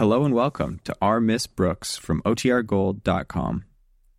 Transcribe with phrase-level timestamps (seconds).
[0.00, 3.64] Hello and welcome to Our Miss Brooks from OTRGold.com.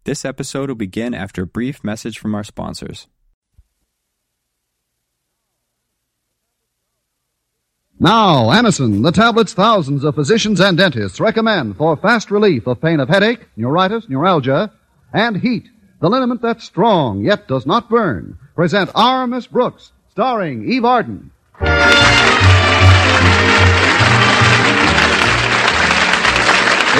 [0.03, 3.07] This episode will begin after a brief message from our sponsors.
[7.99, 12.99] Now, Anacin, the tablets thousands of physicians and dentists recommend for fast relief of pain
[12.99, 14.71] of headache, neuritis, neuralgia,
[15.11, 15.65] and Heet.
[15.99, 18.37] The liniment that's strong yet does not burn.
[18.53, 21.31] Present Our Miss Brooks, starring Eve Arden.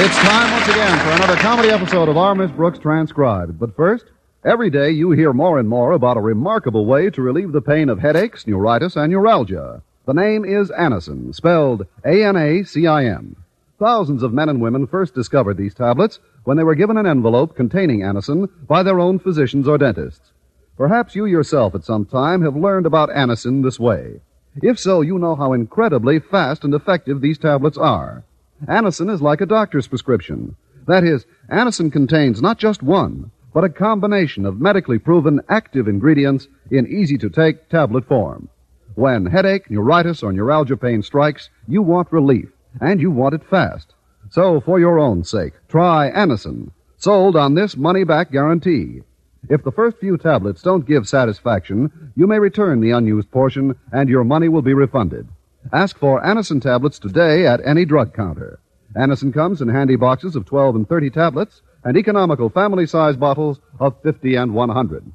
[0.04, 3.59] It's time once again for another comedy episode of Our Miss Brooks Transcribed.
[3.59, 4.05] But first,
[4.43, 7.87] every day you hear more and more about a remarkable way to relieve the pain
[7.87, 9.83] of headaches, neuritis, and neuralgia.
[10.07, 13.36] The name is Anacin, spelled A-N-A-C-I-N.
[13.78, 17.56] Thousands of men and women first discovered these tablets when they were given an envelope
[17.56, 20.31] containing Anacin by their own physicians or dentists.
[20.78, 24.21] Perhaps you yourself at some time have learned about Anacin this way.
[24.64, 28.23] If so, you know how incredibly fast and effective these tablets are.
[28.68, 30.56] Anacin is like a doctor's prescription.
[30.88, 36.48] That is, Anacin contains not just one, but a combination of medically proven active ingredients
[36.70, 38.50] in easy to take tablet form.
[38.95, 43.94] When headache, neuritis, or neuralgia pain strikes, you want relief, and you want it fast.
[44.30, 49.02] So, for your own sake, try Anacin, sold on this money back guarantee.
[49.50, 54.08] If the first few tablets don't give satisfaction, you may return the unused portion and
[54.08, 55.28] your money will be refunded.
[55.72, 58.59] Ask for Anacin tablets today at any drug counter.
[58.95, 63.59] Anacin comes in handy boxes of 12 and 30 tablets and economical family size bottles
[63.80, 65.14] of 50 and 100.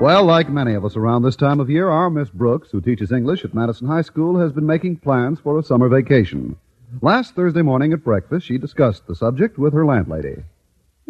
[0.00, 3.12] Well, like many of us around this time of year, our Miss Brooks, who teaches
[3.12, 6.56] English at Madison High School, has been making plans for a summer vacation.
[7.00, 10.42] Last Thursday morning at breakfast, she discussed the subject with her landlady.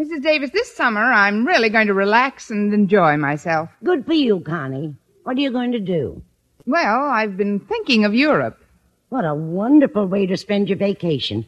[0.03, 0.21] Mrs.
[0.21, 3.69] Davis, this summer I'm really going to relax and enjoy myself.
[3.85, 4.97] Good for you, Connie.
[5.23, 6.21] What are you going to do?
[6.67, 8.59] Well, I've been thinking of Europe.
[9.11, 11.47] What a wonderful way to spend your vacation.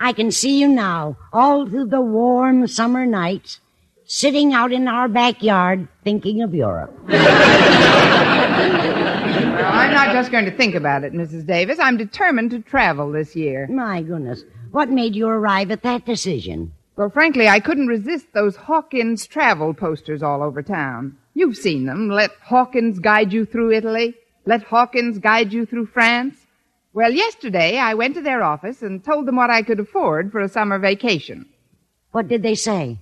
[0.00, 3.60] I can see you now, all through the warm summer nights,
[4.06, 6.92] sitting out in our backyard thinking of Europe.
[9.54, 11.46] Well, I'm not just going to think about it, Mrs.
[11.46, 11.78] Davis.
[11.80, 13.66] I'm determined to travel this year.
[13.68, 14.42] My goodness.
[14.72, 16.72] What made you arrive at that decision?
[16.96, 21.16] Well, frankly, I couldn't resist those Hawkins travel posters all over town.
[21.34, 22.08] You've seen them.
[22.08, 24.14] Let Hawkins guide you through Italy.
[24.46, 26.36] Let Hawkins guide you through France.
[26.92, 30.40] Well, yesterday I went to their office and told them what I could afford for
[30.40, 31.46] a summer vacation.
[32.12, 32.98] What did they say?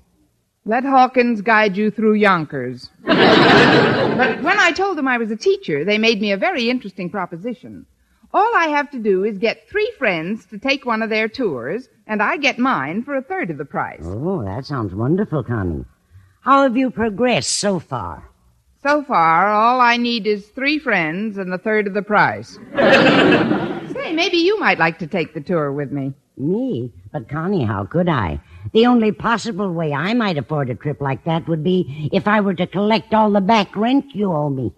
[0.65, 2.89] Let Hawkins guide you through Yonkers.
[3.05, 7.11] but when I told them I was a teacher, they made me a very interesting
[7.11, 7.85] proposition.
[8.35, 11.89] All I have to do is get three friends to take one of their tours,
[12.07, 14.03] and I get mine for a third of the price.
[14.03, 15.85] Oh, that sounds wonderful, Connie.
[16.41, 18.29] How have you progressed so far?
[18.83, 22.59] So far, all I need is three friends and a third of the price.
[22.75, 26.15] Say, maybe you might like to take the tour with me.
[26.39, 26.91] Me?
[27.13, 28.41] But Connie, how could I?
[28.73, 32.41] The only possible way I might afford a trip like that would be if I
[32.41, 34.73] were to collect all the back rent you owe me.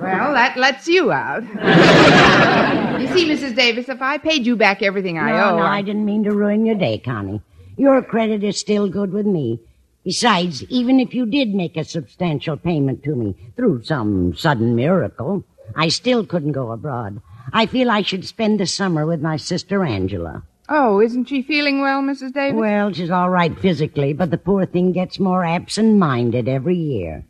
[0.00, 1.42] Well, that lets you out.
[1.44, 3.54] you see, Mrs.
[3.56, 5.56] Davis, if I paid you back everything I no, owe.
[5.58, 7.40] no, I didn't mean to ruin your day, Connie.
[7.76, 9.60] Your credit is still good with me.
[10.04, 15.44] Besides, even if you did make a substantial payment to me through some sudden miracle,
[15.74, 17.22] I still couldn't go abroad.
[17.52, 20.42] I feel I should spend the summer with my sister Angela.
[20.68, 22.32] Oh, isn't she feeling well, Mrs.
[22.32, 22.58] Davis?
[22.58, 27.24] Well, she's all right physically, but the poor thing gets more absent-minded every year.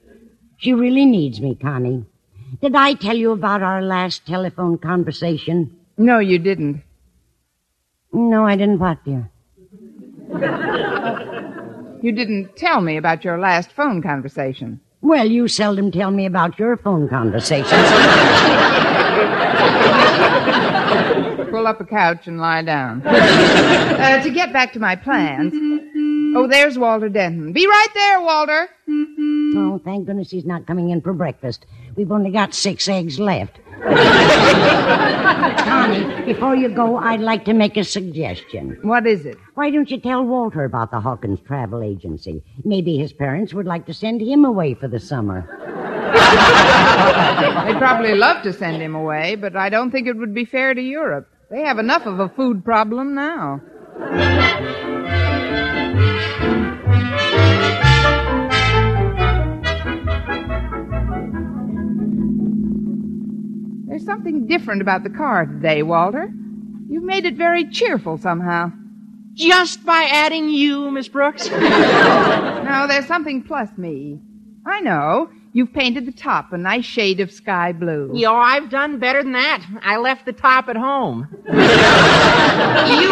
[0.65, 2.07] She really needs me, Connie.
[2.63, 5.77] Did I tell you about our last telephone conversation?
[5.99, 6.83] No, you didn't.
[8.15, 9.29] No, I didn't what, dear?
[12.01, 14.81] You didn't tell me about your last phone conversation.
[15.03, 17.71] Well, you seldom tell me about your phone conversations.
[21.51, 23.03] Pull up a couch and lie down.
[23.07, 25.53] uh, to get back to my plans.
[26.37, 27.53] Oh, there's Walter Denton.
[27.53, 28.69] Be right there, Walter.
[29.57, 31.67] oh, thank goodness he's not coming in for breakfast.
[31.97, 33.61] We've only got six eggs left.
[35.65, 38.79] Connie, before you go, I'd like to make a suggestion.
[38.83, 39.37] What is it?
[39.55, 42.43] Why don't you tell Walter about the Hawkins Travel Agency?
[42.65, 45.47] Maybe his parents would like to send him away for the summer.
[46.15, 50.75] They'd probably love to send him away, but I don't think it would be fair
[50.75, 51.29] to Europe.
[51.51, 53.61] They have enough of a food problem now.
[64.15, 66.33] Something different about the car today, Walter.
[66.89, 68.71] You've made it very cheerful somehow.
[69.33, 71.51] Just by adding you, Miss Brooks?
[72.65, 74.19] No, there's something plus me.
[74.67, 75.29] I know.
[75.53, 78.11] You've painted the top a nice shade of sky blue.
[78.15, 79.65] Yo, I've done better than that.
[79.83, 81.29] I left the top at home.
[81.47, 81.55] you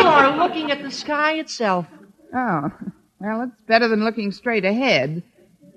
[0.00, 1.86] are looking at the sky itself.
[2.34, 2.72] Oh,
[3.20, 5.22] well, it's better than looking straight ahead.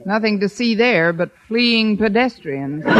[0.06, 2.86] Nothing to see there but fleeing pedestrians.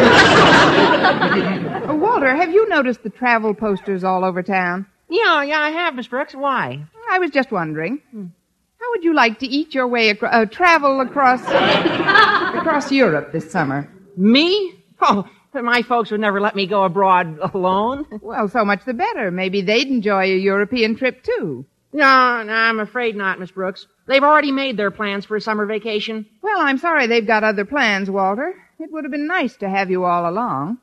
[2.16, 4.86] Walter, have you noticed the travel posters all over town?
[5.10, 6.34] Yeah, yeah, I have, Miss Brooks.
[6.34, 6.82] Why?
[7.12, 8.02] I was just wondering.
[8.14, 11.42] How would you like to eat your way across, uh, travel across,
[12.56, 13.92] across Europe this summer?
[14.16, 14.82] Me?
[15.02, 18.06] Oh, my folks would never let me go abroad alone.
[18.22, 19.30] Well, so much the better.
[19.30, 21.66] Maybe they'd enjoy a European trip too.
[21.92, 23.88] No, no, I'm afraid not, Miss Brooks.
[24.08, 26.26] They've already made their plans for a summer vacation.
[26.42, 28.54] Well, I'm sorry they've got other plans, Walter.
[28.80, 30.78] It would have been nice to have you all along.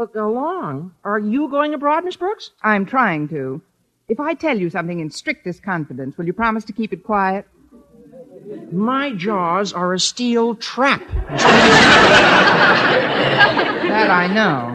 [0.00, 0.94] But go along.
[1.04, 2.52] Are you going abroad, Miss Brooks?
[2.62, 3.60] I'm trying to.
[4.08, 7.46] If I tell you something in strictest confidence, will you promise to keep it quiet?
[8.72, 11.06] My jaws are a steel trap.
[13.88, 14.74] That I know.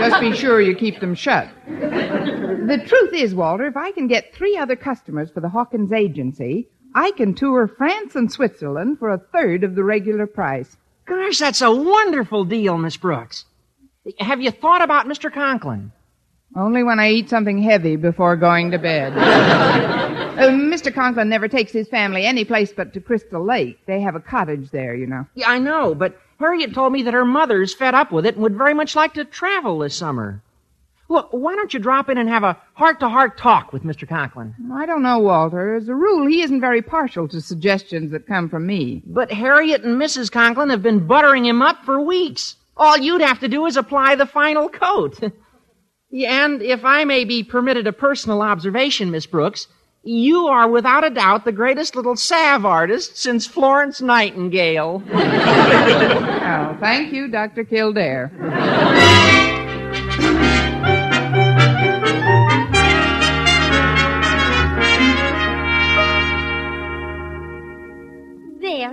[0.00, 1.48] Just be sure you keep them shut.
[1.68, 6.66] The truth is, Walter, if I can get three other customers for the Hawkins agency,
[6.96, 10.76] I can tour France and Switzerland for a third of the regular price.
[11.04, 13.44] Gosh, that's a wonderful deal, Miss Brooks.
[14.18, 15.32] Have you thought about Mr.
[15.32, 15.92] Conklin?
[16.56, 19.12] Only when I eat something heavy before going to bed.
[20.32, 20.92] Uh, Mr.
[20.92, 23.78] Conklin never takes his family any place but to Crystal Lake.
[23.84, 25.26] They have a cottage there, you know.
[25.34, 28.42] Yeah, I know, but Harriet told me that her mother's fed up with it and
[28.42, 30.42] would very much like to travel this summer.
[31.10, 34.08] Look, why don't you drop in and have a heart-to-heart talk with Mr.
[34.08, 34.54] Conklin?
[34.72, 35.74] I don't know, Walter.
[35.74, 39.02] As a rule, he isn't very partial to suggestions that come from me.
[39.04, 40.32] But Harriet and Mrs.
[40.32, 42.56] Conklin have been buttering him up for weeks.
[42.76, 45.18] All you'd have to do is apply the final coat.
[46.14, 49.66] And if I may be permitted a personal observation, Miss Brooks,
[50.02, 55.02] you are without a doubt the greatest little salve artist since Florence Nightingale.
[56.52, 57.64] Oh, thank you, Dr.
[57.64, 58.30] Kildare.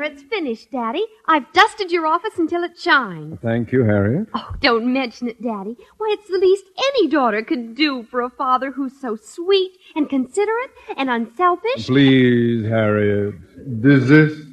[0.03, 1.05] It's finished, Daddy.
[1.27, 3.37] I've dusted your office until it shines.
[3.41, 4.27] Thank you, Harriet.
[4.33, 5.75] Oh, don't mention it, Daddy.
[5.97, 10.09] Why, it's the least any daughter could do for a father who's so sweet and
[10.09, 11.87] considerate and unselfish.
[11.87, 14.47] Please, Harriet, desist.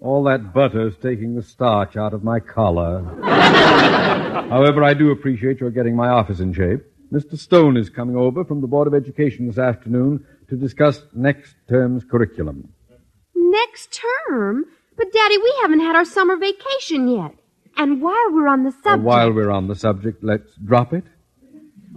[0.00, 3.02] All that butter's taking the starch out of my collar.
[4.48, 6.84] However, I do appreciate your getting my office in shape.
[7.12, 7.38] Mr.
[7.38, 12.04] Stone is coming over from the Board of Education this afternoon to discuss next term's
[12.04, 12.72] curriculum.
[13.38, 14.66] Next term?
[14.96, 17.34] But, Daddy, we haven't had our summer vacation yet.
[17.76, 19.02] And while we're on the subject.
[19.04, 21.04] while we're on the subject, let's drop it.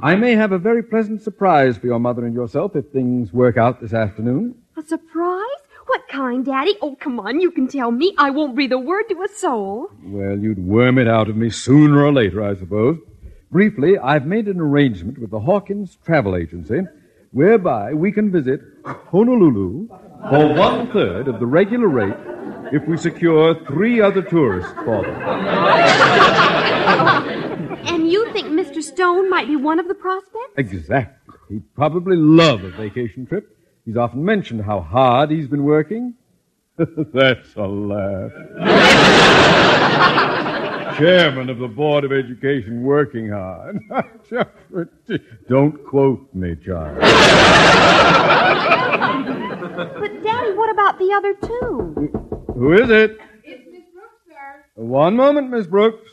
[0.01, 3.57] I may have a very pleasant surprise for your mother and yourself if things work
[3.57, 4.55] out this afternoon.
[4.77, 5.61] A surprise?
[5.87, 6.75] What kind, Daddy?
[6.81, 8.13] Oh, come on, you can tell me.
[8.17, 9.89] I won't breathe a word to a soul.
[10.03, 12.97] Well, you'd worm it out of me sooner or later, I suppose.
[13.51, 16.81] Briefly, I've made an arrangement with the Hawkins Travel Agency
[17.31, 19.87] whereby we can visit Honolulu
[20.29, 22.15] for one third of the regular rate
[22.71, 25.21] if we secure three other tourists for them.
[27.87, 28.81] And you think Mr.
[28.81, 30.53] Stone might be one of the prospects?
[30.57, 31.35] Exactly.
[31.49, 33.57] He'd probably love a vacation trip.
[33.85, 36.13] He's often mentioned how hard he's been working.
[36.77, 38.31] That's a laugh.
[40.97, 43.79] Chairman of the Board of Education working hard.
[45.49, 47.01] Don't quote me, child.
[49.75, 52.53] But, Daddy, what about the other two?
[52.55, 53.17] Who is it?
[53.43, 54.65] It's Miss Brooks, sir.
[54.75, 56.09] One moment, Miss Brooks.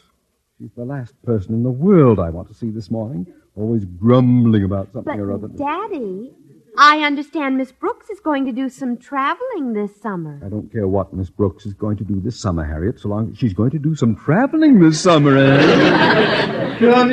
[0.59, 3.27] She's the last person in the world I want to see this morning.
[3.57, 5.49] Always grumbling about something But, or other.
[5.49, 6.33] Daddy,
[6.77, 10.41] I understand Miss Brooks is going to do some traveling this summer.
[10.45, 13.31] I don't care what Miss Brooks is going to do this summer, Harriet, so long
[13.33, 15.69] as she's going to do some traveling this summer, Harriet.
[15.69, 16.79] Eh?
[16.93, 17.11] Come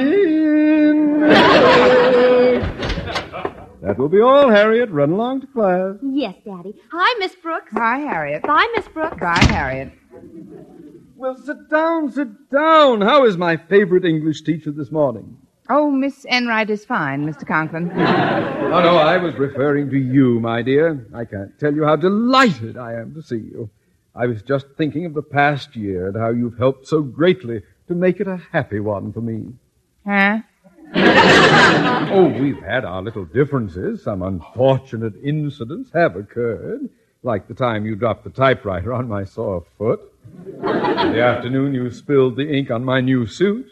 [3.85, 4.89] that will be all, Harriet.
[4.89, 5.95] Run along to class.
[6.01, 6.73] Yes, Daddy.
[6.91, 7.71] Hi, Miss Brooks.
[7.73, 8.43] Hi, Harriet.
[8.43, 9.17] Bye, Miss Brooks.
[9.19, 9.91] Bye, Harriet.
[11.15, 13.01] Well, sit down, sit down.
[13.01, 15.37] How is my favorite English teacher this morning?
[15.69, 17.47] Oh, Miss Enright is fine, Mr.
[17.47, 17.91] Conklin.
[18.65, 21.07] Oh, no, I was referring to you, my dear.
[21.13, 23.69] I can't tell you how delighted I am to see you.
[24.13, 27.93] I was just thinking of the past year and how you've helped so greatly to
[27.95, 29.53] make it a happy one for me.
[30.05, 30.39] Huh?
[32.15, 34.03] Oh, we've had our little differences.
[34.03, 36.87] Some unfortunate incidents have occurred,
[37.23, 39.99] like the time you dropped the typewriter on my sore foot,
[40.61, 43.67] the afternoon you spilled the ink on my new suit,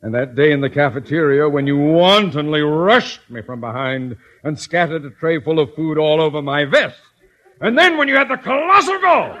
[0.00, 5.04] and that day in the cafeteria when you wantonly rushed me from behind and scattered
[5.04, 7.00] a tray full of food all over my vest.
[7.60, 9.34] And then when you had the colossal goal.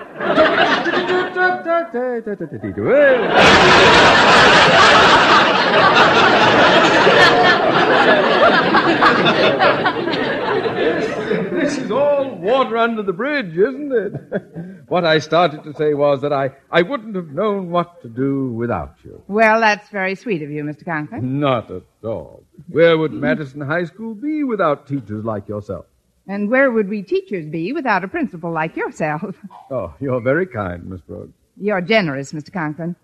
[11.60, 14.84] this is all water under the bridge, isn't it?
[14.88, 18.52] what I started to say was that I, I wouldn't have known what to do
[18.52, 19.22] without you.
[19.28, 20.84] Well, that's very sweet of you, Mr.
[20.84, 21.38] Conklin.
[21.38, 22.42] Not at all.
[22.68, 25.86] Where would Madison High School be without teachers like yourself?
[26.28, 29.34] And where would we teachers be without a principal like yourself?
[29.70, 31.32] Oh, you're very kind, Miss Brooks.
[31.60, 32.50] You're generous, Mr.
[32.50, 32.96] Conklin.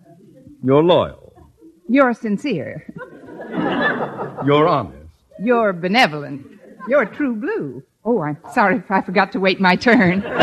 [0.62, 1.32] You're loyal.
[1.88, 2.86] You're sincere.
[4.46, 5.12] You're honest.
[5.38, 6.46] You're benevolent.
[6.88, 7.82] You're true blue.
[8.06, 10.22] Oh, I'm sorry if I forgot to wait my turn.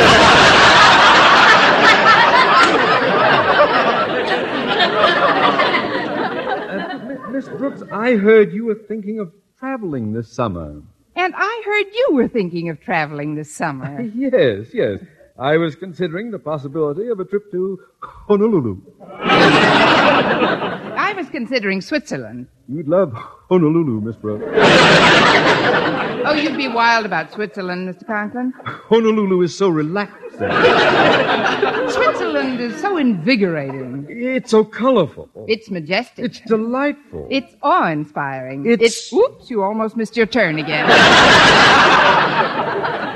[5.92, 10.82] Uh, Miss Brooks, I heard you were thinking of traveling this summer.
[11.16, 14.02] And I heard you were thinking of traveling this summer.
[14.16, 15.00] Yes, yes.
[15.40, 18.82] I was considering the possibility of a trip to Honolulu.
[19.12, 22.48] I was considering Switzerland.
[22.68, 23.12] You'd love
[23.50, 24.46] Honolulu, Miss Brooks.
[26.24, 28.06] Oh, you'd be wild about Switzerland, Mr.
[28.06, 28.54] Conklin.
[28.64, 30.38] Honolulu is so relaxing.
[31.90, 34.01] Switzerland is so invigorating.
[34.24, 35.30] It's so colorful.
[35.48, 36.26] It's majestic.
[36.26, 37.28] It's delightful.
[37.32, 38.66] It's It's- awe-inspiring.
[38.68, 40.86] It's oops, you almost missed your turn again.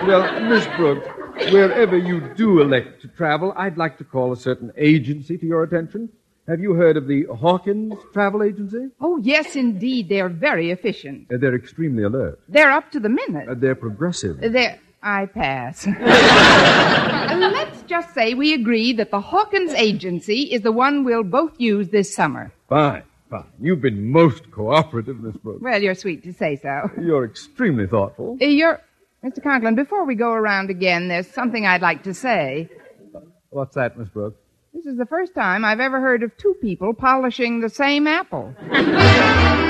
[0.05, 1.07] Well, Miss Brooks,
[1.51, 5.63] wherever you do elect to travel, I'd like to call a certain agency to your
[5.63, 6.09] attention.
[6.47, 8.89] Have you heard of the Hawkins Travel Agency?
[9.01, 11.25] oh, yes, indeed, they're very efficient.
[11.33, 12.39] Uh, they're extremely alert.
[12.47, 13.49] They're up to the minute.
[13.49, 14.39] Uh, they're progressive.
[14.41, 15.85] They're I pass.
[17.37, 21.89] Let's just say we agree that the Hawkins agency is the one we'll both use
[21.89, 22.51] this summer.
[22.67, 23.45] Fine, fine.
[23.61, 25.61] You've been most cooperative, Miss Brooks.
[25.61, 26.89] Well, you're sweet to say so.
[26.99, 28.37] You're extremely thoughtful.
[28.41, 28.81] Uh, You're
[29.23, 29.41] Mr.
[29.41, 32.69] Conklin, before we go around again, there's something I'd like to say.
[33.49, 34.37] What's that, Miss Brooks?
[34.73, 38.53] This is the first time I've ever heard of two people polishing the same apple.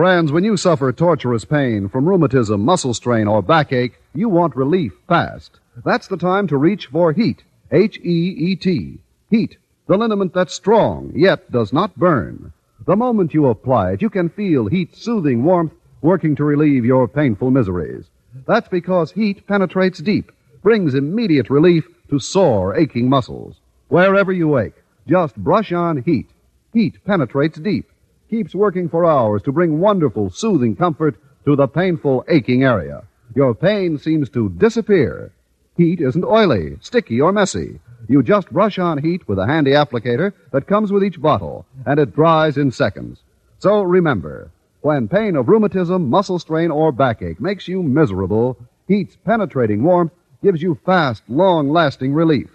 [0.00, 4.94] Friends, when you suffer torturous pain from rheumatism, muscle strain, or backache, you want relief
[5.06, 5.60] fast.
[5.84, 7.40] That's the time to reach for Heet.
[7.70, 8.98] H-E-E-T.
[9.30, 9.56] Heet.
[9.88, 12.50] The liniment that's strong, yet does not burn.
[12.86, 17.06] The moment you apply it, you can feel Heet's soothing warmth working to relieve your
[17.06, 18.06] painful miseries.
[18.46, 23.56] That's because Heet penetrates deep, brings immediate relief to sore, aching muscles.
[23.88, 26.28] Wherever you ache, just brush on Heet.
[26.72, 27.90] Heet penetrates deep,
[28.30, 33.02] keeps working for hours to bring wonderful, soothing comfort to the painful, aching area.
[33.34, 35.32] Your pain seems to disappear.
[35.76, 37.80] Heet isn't oily, sticky, or messy.
[38.08, 41.98] You just brush on Heet with a handy applicator that comes with each bottle, and
[41.98, 43.20] it dries in seconds.
[43.58, 48.56] So remember, when pain of rheumatism, muscle strain, or backache makes you miserable,
[48.88, 52.50] Heet's penetrating warmth gives you fast, long-lasting relief.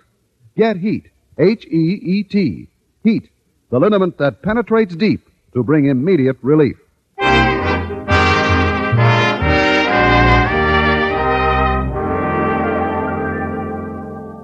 [0.56, 1.06] Get Heet.
[1.38, 2.68] H-E-E-T.
[3.04, 3.30] Heet.
[3.70, 6.78] The liniment that penetrates deep to bring immediate relief.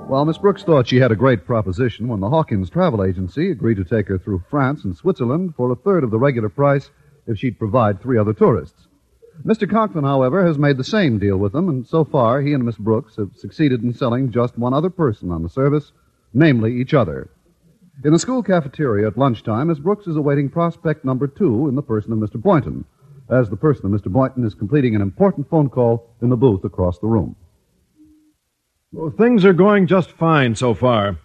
[0.07, 3.77] While Miss Brooks thought she had a great proposition when the Hawkins Travel Agency agreed
[3.77, 6.91] to take her through France and Switzerland for a third of the regular price
[7.27, 8.87] if she'd provide three other tourists.
[9.45, 9.69] Mr.
[9.69, 12.77] Conklin, however, has made the same deal with them, and so far he and Miss
[12.77, 15.91] Brooks have succeeded in selling just one other person on the service,
[16.33, 17.29] namely each other.
[18.03, 21.83] In the school cafeteria at lunchtime, Miss Brooks is awaiting prospect number two in the
[21.83, 22.41] person of Mr.
[22.41, 22.83] Boynton,
[23.29, 24.11] as the person of Mr.
[24.11, 27.35] Boynton is completing an important phone call in the booth across the room.
[28.91, 31.19] Well, things are going just fine so far.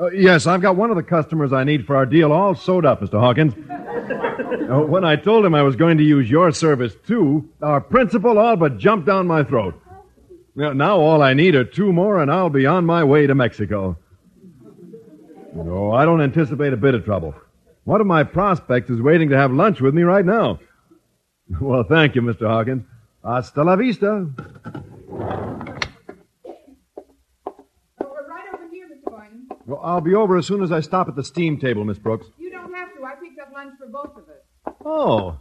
[0.00, 2.86] Uh, yes, I've got one of the customers I need for our deal all sewed
[2.86, 3.20] up, Mr.
[3.20, 3.54] Hawkins.
[4.68, 8.38] Uh, when I told him I was going to use your service too, our principal
[8.38, 9.80] all but jumped down my throat.
[10.54, 13.34] Now, now all I need are two more, and I'll be on my way to
[13.34, 13.96] Mexico.
[15.64, 17.34] No, I don't anticipate a bit of trouble.
[17.84, 20.60] One of my prospects is waiting to have lunch with me right now.
[21.62, 22.46] Well, thank you, Mr.
[22.46, 22.84] Hawkins.
[23.24, 24.06] Hasta la vista.
[24.06, 24.34] Oh,
[28.00, 29.10] we're right over here, Mr.
[29.10, 29.48] Boynton.
[29.64, 32.26] Well, I'll be over as soon as I stop at the steam table, Miss Brooks.
[32.38, 33.02] You don't have to.
[33.02, 34.74] I picked up lunch for both of us.
[34.84, 35.38] Oh.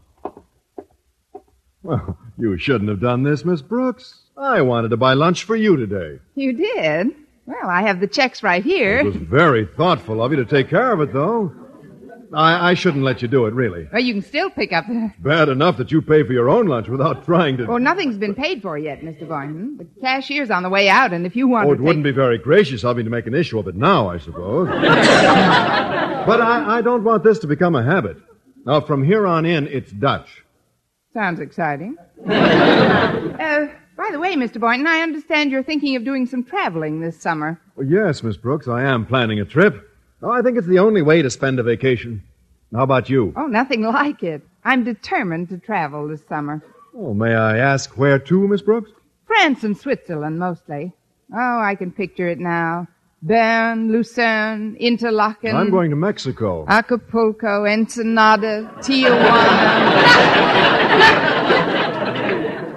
[1.83, 4.21] Well, you shouldn't have done this, Miss Brooks.
[4.37, 6.19] I wanted to buy lunch for you today.
[6.35, 7.15] You did?
[7.47, 8.99] Well, I have the checks right here.
[8.99, 11.51] It was very thoughtful of you to take care of it, though.
[12.33, 13.87] I, I shouldn't let you do it, really.
[13.91, 14.83] Well, you can still pick up.
[15.19, 17.65] Bad enough that you pay for your own lunch without trying to.
[17.65, 19.25] Well, nothing's been paid for yet, Mr.
[19.25, 19.77] Boynton.
[19.77, 22.37] The cashier's on the way out, and if you want Oh, it wouldn't be very
[22.37, 24.67] gracious of me to make an issue of it now, I suppose.
[26.27, 28.17] But I, I don't want this to become a habit.
[28.65, 30.43] Now, from here on in, it's Dutch.
[31.17, 31.97] Sounds exciting.
[32.29, 34.59] uh, by the way, Mr.
[34.59, 37.59] Boynton, I understand you're thinking of doing some traveling this summer.
[37.75, 39.89] Well, yes, Miss Brooks, I am planning a trip.
[40.21, 42.21] Oh, I think it's the only way to spend a vacation.
[42.71, 43.33] How about you?
[43.35, 44.43] Oh, nothing like it.
[44.63, 46.63] I'm determined to travel this summer.
[46.95, 48.91] Oh, may I ask where to, Miss Brooks?
[49.25, 50.93] France and Switzerland, mostly.
[51.33, 52.87] Oh, I can picture it now.
[53.21, 55.55] Bern, Lucerne, Interlaken.
[55.55, 56.65] I'm going to Mexico.
[56.67, 59.17] Acapulco, Ensenada, Tijuana.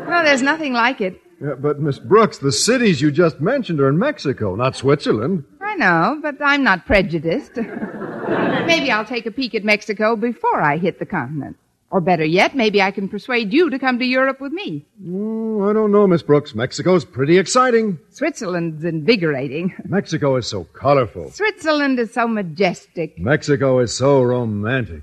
[0.08, 1.20] well, there's nothing like it.
[1.42, 5.44] Yeah, but, Miss Brooks, the cities you just mentioned are in Mexico, not Switzerland.
[5.60, 7.56] I know, but I'm not prejudiced.
[8.66, 11.56] maybe I'll take a peek at Mexico before I hit the continent.
[11.92, 14.86] Or better yet, maybe I can persuade you to come to Europe with me.
[15.08, 16.54] Oh, I don't know, Miss Brooks.
[16.54, 17.98] Mexico's pretty exciting.
[18.10, 19.74] Switzerland's invigorating.
[19.86, 21.30] Mexico is so colorful.
[21.32, 23.18] Switzerland is so majestic.
[23.18, 25.02] Mexico is so romantic.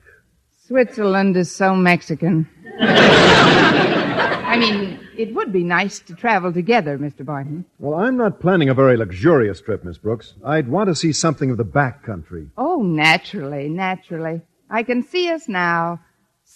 [0.65, 2.47] Switzerland is so Mexican.
[2.79, 7.25] I mean, it would be nice to travel together, Mr.
[7.25, 7.65] Barton.
[7.79, 10.35] Well, I'm not planning a very luxurious trip, Miss Brooks.
[10.45, 12.47] I'd want to see something of the back country.
[12.57, 14.41] Oh, naturally, naturally.
[14.69, 15.99] I can see us now,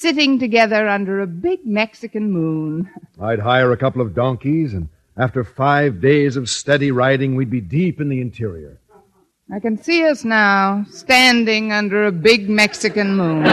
[0.02, 2.90] sitting together under a big Mexican moon.
[3.22, 7.62] I'd hire a couple of donkeys, and after five days of steady riding, we'd be
[7.62, 8.80] deep in the interior.
[9.54, 13.46] I can see us now, standing under a big Mexican moon.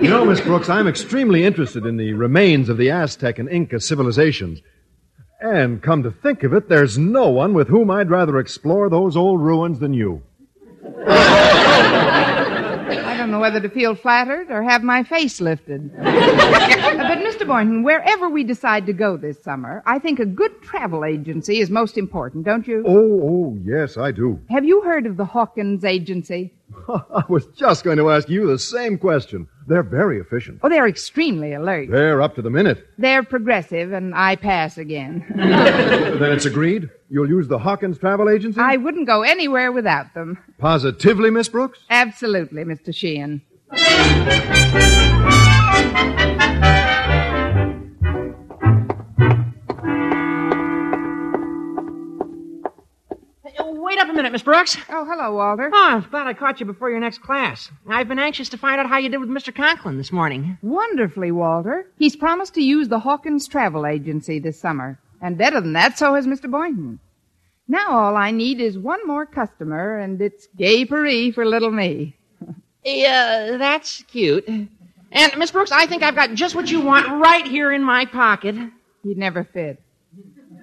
[0.00, 3.80] You know, Miss Brooks, I'm extremely interested in the remains of the Aztec and Inca
[3.80, 4.60] civilizations.
[5.40, 9.16] And come to think of it, there's no one with whom I'd rather explore those
[9.16, 10.22] old ruins than you.
[13.24, 15.90] I don't know whether to feel flattered or have my face lifted.
[15.96, 17.46] but, Mr.
[17.46, 21.70] Boynton, wherever we decide to go this summer, I think a good travel agency is
[21.70, 22.84] most important, don't you?
[22.86, 24.38] Oh, oh, yes, I do.
[24.50, 26.52] Have you heard of the Hawkins Agency?
[26.88, 29.48] I was just going to ask you the same question.
[29.66, 30.60] They're very efficient.
[30.62, 31.90] Oh, they're extremely alert.
[31.90, 32.86] They're up to the minute.
[32.98, 35.24] They're progressive, and I pass again.
[35.36, 36.90] then it's agreed?
[37.08, 38.60] You'll use the Hawkins Travel Agency?
[38.60, 40.38] I wouldn't go anywhere without them.
[40.58, 41.80] Positively, Miss Brooks?
[41.88, 42.94] Absolutely, Mr.
[42.94, 43.42] Sheehan.
[53.94, 54.76] Wait up a minute, Miss Brooks.
[54.88, 55.70] Oh, hello, Walter.
[55.72, 57.70] Oh, I'm glad I caught you before your next class.
[57.88, 59.54] I've been anxious to find out how you did with Mr.
[59.54, 60.58] Conklin this morning.
[60.62, 61.86] Wonderfully, Walter.
[61.96, 64.98] He's promised to use the Hawkins Travel Agency this summer.
[65.22, 66.50] And better than that, so has Mr.
[66.50, 66.98] Boynton.
[67.68, 72.16] Now all I need is one more customer, and it's gay Paris for little me.
[72.84, 74.48] Yeah, that's cute.
[74.48, 74.68] And,
[75.38, 78.56] Miss Brooks, I think I've got just what you want right here in my pocket.
[79.04, 79.80] You'd never fit.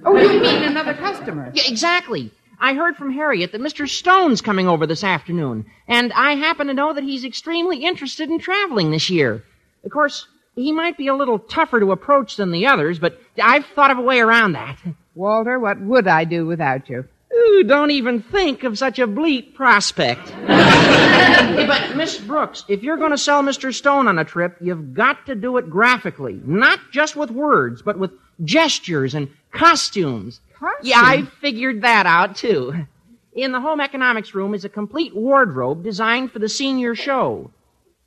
[0.03, 1.49] Oh, you mean another customer?
[1.55, 2.33] Yeah, exactly.
[2.63, 3.89] I heard from Harriet that Mr.
[3.89, 8.37] Stone's coming over this afternoon, and I happen to know that he's extremely interested in
[8.37, 9.43] traveling this year.
[9.83, 13.65] Of course, he might be a little tougher to approach than the others, but I've
[13.65, 14.77] thought of a way around that.
[15.15, 17.05] Walter, what would I do without you?
[17.35, 20.29] Ooh, don't even think of such a bleak prospect.
[20.29, 23.73] hey, but Miss Brooks, if you're going to sell Mr.
[23.73, 27.97] Stone on a trip, you've got to do it graphically, not just with words, but
[27.97, 28.11] with
[28.43, 30.41] gestures and costumes.
[30.83, 32.85] Yeah, I figured that out too.
[33.33, 37.49] In the home economics room is a complete wardrobe designed for the senior show.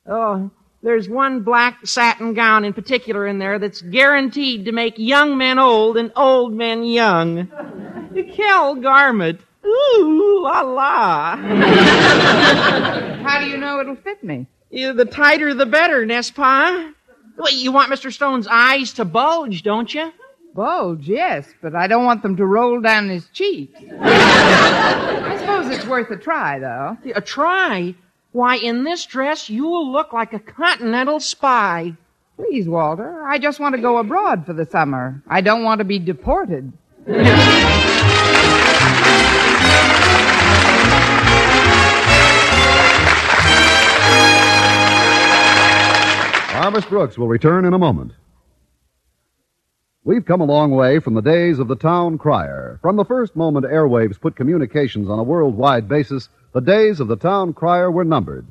[0.07, 0.51] Oh,
[0.83, 5.59] there's one black satin gown in particular in there that's guaranteed to make young men
[5.59, 7.49] old and old men young.
[8.13, 9.41] The Kel garment.
[9.65, 11.37] Ooh, la la.
[11.37, 14.47] How do you know it'll fit me?
[14.71, 16.93] Yeah, the tighter the better, n'est-ce pas?
[17.37, 18.13] Well, you want Mr.
[18.13, 20.13] Stone's eyes to bulge, don't you?
[20.55, 23.77] Bulge, yes, but I don't want them to roll down his cheeks.
[24.01, 26.97] I suppose it's worth a try, though.
[27.17, 27.97] A try?
[28.31, 31.95] Why, in this dress, you'll look like a continental spy.
[32.37, 35.21] Please, Walter, I just want to go abroad for the summer.
[35.27, 36.73] I don't want to be deported.
[46.55, 48.13] Our Miss Brooks will return in a moment.
[50.07, 52.79] We've come a long way from the days of the town crier.
[52.83, 57.17] From the first moment airwaves put communications on a worldwide basis, the days of the
[57.17, 58.45] town crier were numbered.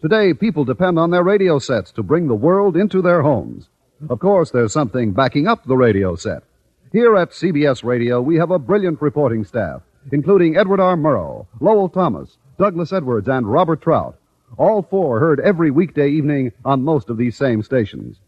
[0.00, 3.68] Today, people depend on their radio sets to bring the world into their homes.
[4.08, 6.44] Of course, there's something backing up the radio set.
[6.92, 10.96] Here at CBS Radio, we have a brilliant reporting staff, including Edward R.
[10.96, 14.16] Murrow, Lowell Thomas, Douglas Edwards, and Robert Trout.
[14.56, 18.20] All four heard every weekday evening on most of these same stations.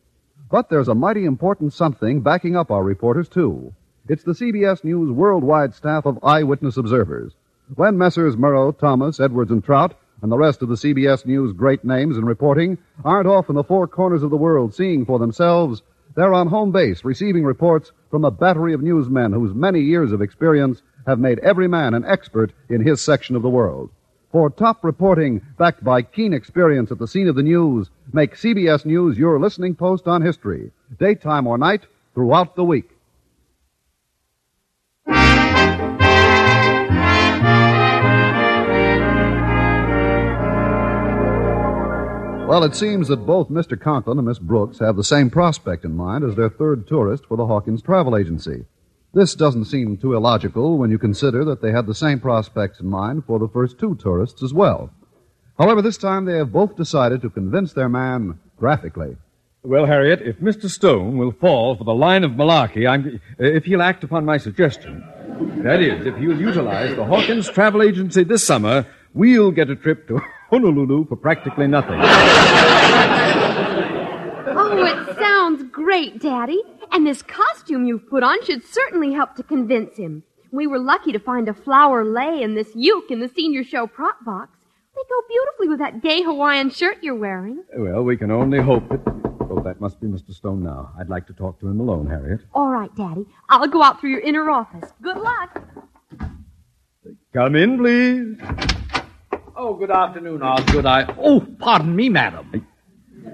[0.53, 3.73] But there's a mighty important something backing up our reporters, too.
[4.07, 7.33] It's the CBS News worldwide staff of eyewitness observers.
[7.75, 8.37] When Messrs.
[8.37, 12.27] Murrow, Thomas, Edwards, and Trout and the rest of the CBS News great names in
[12.27, 15.81] reporting aren't off in the four corners of the world seeing for themselves.
[16.17, 20.21] They're on home base receiving reports from a battery of newsmen whose many years of
[20.21, 23.89] experience have made every man an expert in his section of the world.
[24.33, 28.87] For top reporting backed by keen experience at the scene of the news, make CBS
[28.87, 31.83] News your listening post on history, daytime or night,
[32.15, 32.89] throughout the week.
[42.49, 43.79] Well, it seems that both Mr.
[43.79, 47.37] Conklin and Miss Brooks have the same prospect in mind as their third tourist for
[47.37, 48.65] the Hawkins Travel Agency.
[49.15, 52.87] This doesn't seem too illogical when you consider that they had the same prospects in
[52.87, 54.91] mind for the first two tourists as well.
[55.59, 59.19] However, this time they have both decided to convince their man graphically.
[59.63, 60.69] Well, Harriet, if Mr.
[60.69, 65.05] Stone will fall for the line of malarkey, I'm, if he'll act upon my suggestion,
[65.63, 70.09] that is, if he'll utilize the Hawkins Travel Agency this summer, we'll get a trip
[70.09, 70.21] to
[70.51, 72.01] Honolulu for practically nothing.
[74.55, 76.63] Oh, it sounds great, Daddy.
[76.93, 80.23] And this costume you've put on should certainly help to convince him.
[80.53, 83.87] We were lucky to find a flower lei and this uke in the senior show
[83.87, 84.59] prop box.
[84.95, 87.65] They go beautifully with that gay Hawaiian shirt you're wearing.
[87.75, 89.01] Well, we can only hope that.
[89.51, 90.33] Oh, that must be Mr.
[90.35, 90.93] Stone now.
[90.99, 92.41] I'd like to talk to him alone, Harriet.
[92.55, 93.27] All right, Daddy.
[93.49, 94.91] I'll go out through your inner office.
[95.01, 95.63] Good luck.
[97.33, 98.37] Come in, please.
[99.57, 100.85] Oh, good afternoon, Osgood.
[100.85, 101.15] I.
[101.19, 102.62] Oh, pardon me, madam.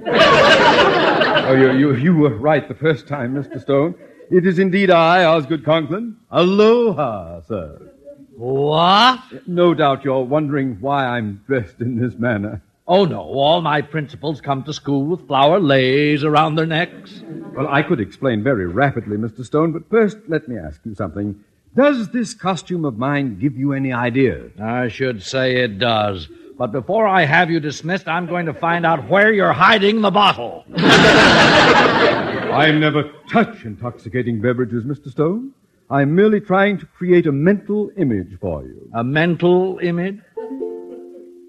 [1.48, 3.58] Oh, you, you, you were right the first time, Mr.
[3.58, 3.94] Stone.
[4.30, 6.18] It is indeed I, Osgood Conklin.
[6.30, 7.90] Aloha, sir.
[8.36, 9.48] What?
[9.48, 12.60] No doubt you're wondering why I'm dressed in this manner.
[12.86, 13.20] Oh, no.
[13.20, 17.22] All my principals come to school with flower lays around their necks.
[17.56, 19.42] Well, I could explain very rapidly, Mr.
[19.42, 21.42] Stone, but first let me ask you something.
[21.74, 24.52] Does this costume of mine give you any ideas?
[24.60, 26.28] I should say it does.
[26.58, 30.10] But before I have you dismissed, I'm going to find out where you're hiding the
[30.10, 30.64] bottle.
[30.76, 35.08] I never touch intoxicating beverages, Mr.
[35.08, 35.52] Stone.
[35.88, 38.90] I'm merely trying to create a mental image for you.
[38.92, 40.18] A mental image?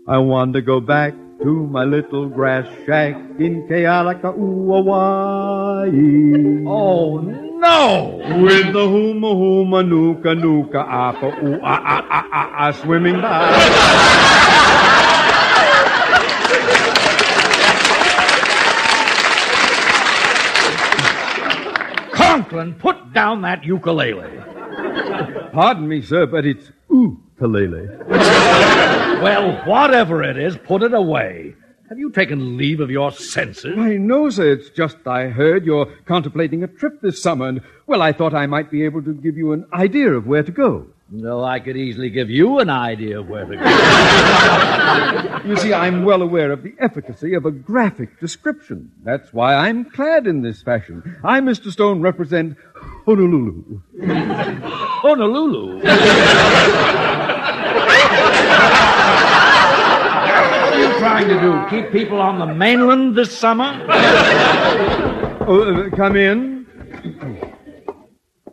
[0.07, 4.69] I want to go back to my little grass shack in Kealakekua,
[6.67, 8.21] Oh, no!
[8.43, 14.95] With the huma huma nuka nuka apa ooh ah ah ah ah ah swimming by.
[22.13, 24.29] Conklin, put down that ukulele.
[25.51, 27.87] Pardon me, sir, but it's ukulele.
[29.21, 31.55] Well, whatever it is, put it away.
[31.89, 33.75] Have you taken leave of your senses?
[33.75, 34.51] Why, no, sir.
[34.53, 38.45] It's just I heard you're contemplating a trip this summer, and, well, I thought I
[38.45, 40.85] might be able to give you an idea of where to go.
[41.11, 43.63] No, I could easily give you an idea of where to go.
[45.45, 48.91] You see, I'm well aware of the efficacy of a graphic description.
[49.03, 51.01] That's why I'm clad in this fashion.
[51.23, 51.71] I, Mr.
[51.71, 52.57] Stone, represent
[53.05, 53.81] Honolulu.
[55.01, 55.77] Honolulu.
[55.77, 55.85] what
[60.73, 61.65] are you trying to do?
[61.69, 63.85] Keep people on the mainland this summer?
[65.47, 66.65] Oh, uh, come in.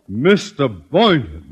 [0.09, 0.69] Mr.
[0.89, 1.46] Boynton,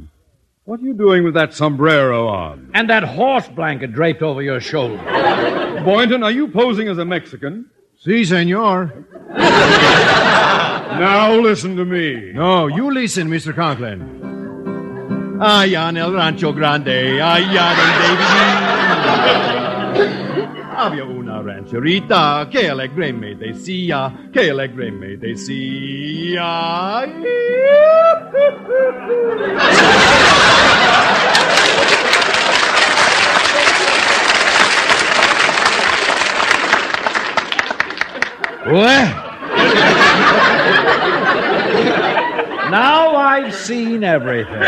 [0.65, 2.71] what are you doing with that sombrero on?
[2.73, 4.97] And that horse blanket draped over your shoulder.
[5.85, 7.69] Boynton, are you posing as a Mexican?
[7.99, 9.05] Si, senor.
[10.95, 12.31] Now listen to me.
[12.31, 13.53] No, you listen, Mr.
[13.53, 13.99] Conklin.
[15.41, 18.05] Allá en el rancho grande, allá donde
[20.85, 27.03] abbia una rancherita, che allegramente sia, che allegramente sia.
[38.67, 39.23] Uè!
[42.69, 44.59] Now I've seen everything.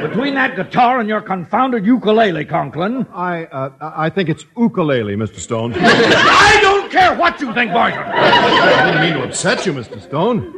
[0.00, 3.06] Between that guitar and your confounded ukulele, Conklin.
[3.12, 5.38] I, uh, I think it's ukulele, Mr.
[5.38, 5.74] Stone.
[5.76, 8.00] I don't care what you think, Boynton.
[8.00, 10.00] I didn't mean to upset you, Mr.
[10.00, 10.54] Stone.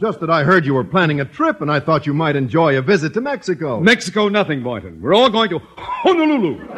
[0.00, 2.78] Just that I heard you were planning a trip, and I thought you might enjoy
[2.78, 3.80] a visit to Mexico.
[3.80, 5.00] Mexico, nothing, Boynton.
[5.02, 6.58] We're all going to Honolulu.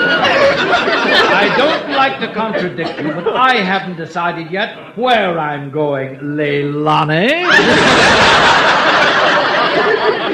[0.00, 7.44] I don't like to contradict you, but I haven't decided yet where I'm going, Leilani.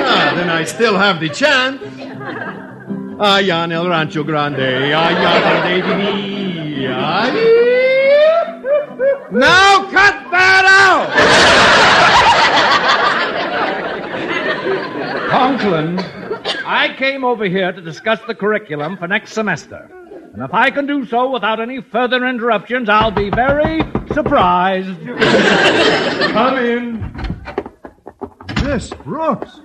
[0.07, 1.81] Ah, then I still have the chance.
[3.19, 6.35] Allá en el rancho grande, allá donde viví.
[9.31, 11.11] Now cut that out!
[15.29, 15.99] Conklin,
[16.67, 19.91] I came over here to discuss the curriculum for next semester.
[20.33, 23.81] And if I can do so without any further interruptions, I'll be very
[24.13, 24.99] surprised.
[26.33, 27.15] Come in.
[28.65, 29.61] Miss Brooks.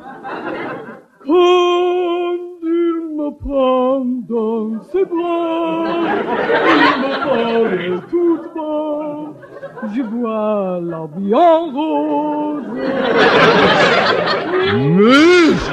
[9.87, 12.65] Je vois la bien rose.
[14.75, 15.69] Miss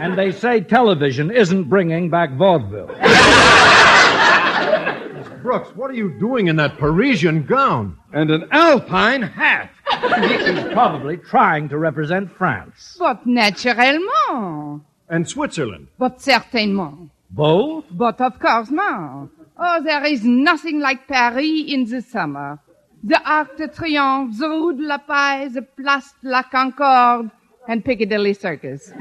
[0.00, 2.88] And they say television isn't bringing back vaudeville.
[5.42, 7.96] Brooks, what are you doing in that Parisian gown?
[8.12, 9.70] And an alpine hat.
[10.00, 12.96] He's probably trying to represent France.
[12.98, 14.82] But naturellement.
[15.08, 15.88] And Switzerland.
[15.98, 17.10] But certainement.
[17.30, 17.84] Both?
[17.90, 19.28] But of course not.
[19.58, 22.58] Oh, there is nothing like Paris in the summer.
[23.02, 27.30] The Arc de Triomphe, the Rue de la Paix, the Place de la Concorde,
[27.68, 28.92] and Piccadilly Circus.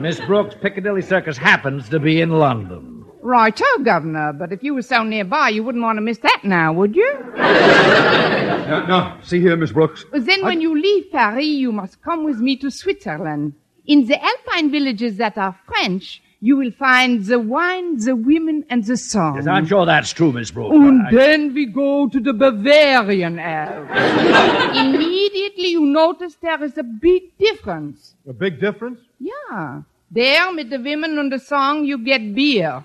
[0.00, 2.93] Miss Brooks, Piccadilly Circus happens to be in London.
[3.24, 6.42] Right, oh, Governor, but if you were so nearby, you wouldn't want to miss that
[6.44, 7.10] now, would you?
[7.38, 10.04] no, now, see here, Miss Brooks.
[10.12, 13.54] But then when you leave Paris, you must come with me to Switzerland.
[13.86, 18.84] In the alpine villages that are French, you will find the wine, the women, and
[18.84, 19.36] the song.
[19.36, 20.76] Yes, I'm sure that's true, Miss Brooks.
[20.76, 23.90] And I- then we go to the Bavarian Alps.
[24.78, 28.16] Immediately you notice there is a big difference.
[28.28, 29.00] A big difference?
[29.18, 29.80] Yeah.
[30.10, 32.84] There, with the women and the song, you get beer.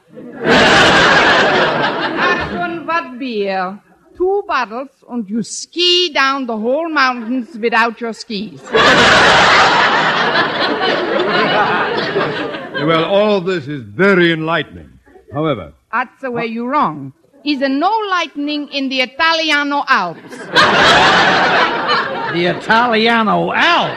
[2.22, 3.80] Ach, und what beer?
[4.18, 8.62] Two bottles, and you ski down the whole mountains without your skis.
[12.82, 15.00] Well, all this is very enlightening.
[15.34, 17.14] However, That's the way you're wrong.
[17.46, 20.38] Is there no lightning in the Italiano Alps?
[22.34, 23.96] The Italiano Alps.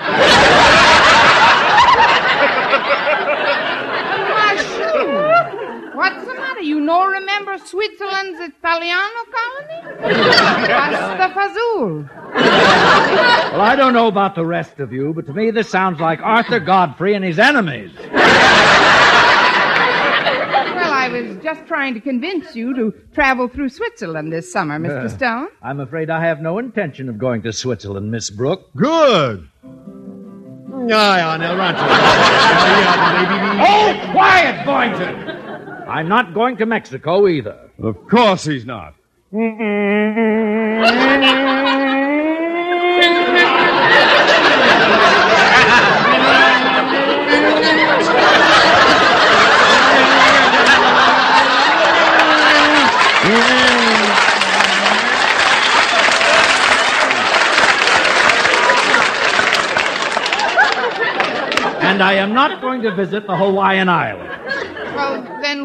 [4.31, 5.95] Mashu!
[5.95, 6.61] What's the matter?
[6.63, 9.81] You no remember Switzerland's Italiano colony?
[10.67, 12.09] Pasta Fazul.
[13.53, 16.21] Well, I don't know about the rest of you, but to me this sounds like
[16.23, 17.93] Arthur Godfrey and his enemies.
[20.75, 25.11] Well, I was just trying to convince you to travel through Switzerland this summer, Mr.
[25.11, 25.49] Stone.
[25.63, 28.71] I'm afraid I have no intention of going to Switzerland, Miss Brooke.
[28.77, 29.49] Good.
[30.89, 31.81] Ja, ja, now run to
[33.65, 35.42] Oh, quiet, Boynton!
[35.89, 37.71] I'm not going to Mexico either.
[37.83, 38.95] of course he's not.
[61.85, 64.32] And I am not going to visit the Hawaiian Islands.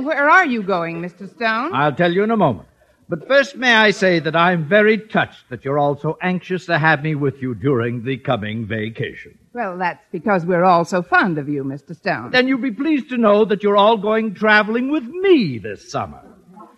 [0.07, 1.29] Where are you going, Mr.
[1.29, 1.75] Stone?
[1.75, 2.69] I'll tell you in a moment.
[3.09, 6.79] But first, may I say that I'm very touched that you're all so anxious to
[6.79, 9.37] have me with you during the coming vacation.
[9.51, 11.93] Well, that's because we're all so fond of you, Mr.
[11.93, 12.31] Stone.
[12.31, 16.21] Then you'll be pleased to know that you're all going traveling with me this summer.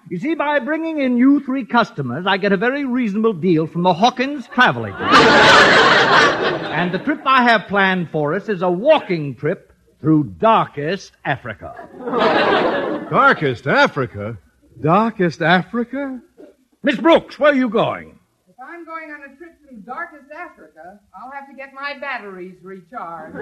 [0.10, 3.84] You see, by bringing in you three customers, I get a very reasonable deal from
[3.84, 5.04] the Hawkins Travel Agency.
[5.06, 9.69] and the trip I have planned for us is a walking trip
[10.02, 11.90] through darkest Africa.
[13.10, 14.38] Darkest Africa?
[14.80, 16.22] Darkest Africa?
[16.84, 18.18] Miss Brooks, where are you going?
[18.48, 22.56] If I'm going on a trip through darkest Africa, I'll have to get my batteries
[22.62, 23.36] recharged.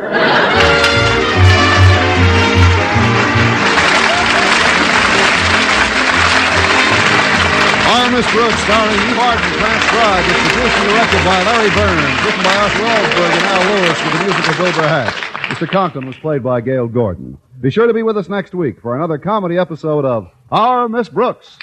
[7.88, 10.28] Our Miss Brooks, starring Eve Arden, transcribed.
[10.28, 14.14] It's produced and directed by Larry Berns, written by Arthur Alsberg and Al Lewis, with
[14.14, 15.27] the music of Wilbur Hatch.
[15.58, 15.68] Mr.
[15.68, 17.36] Conklin was played by Gale Gordon.
[17.62, 21.10] Be sure to be with us next week for another comedy episode of Our Miss
[21.10, 21.58] Brooks.